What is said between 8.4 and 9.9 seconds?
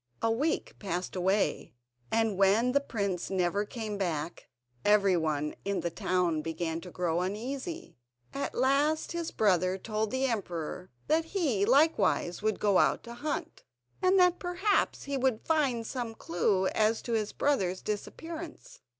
last his next brother